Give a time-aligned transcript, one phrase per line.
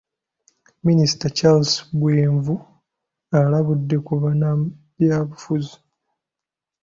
[0.87, 2.53] Minisita Charles Bwenvu
[3.39, 5.75] alabudde ku bannabyabufuzi.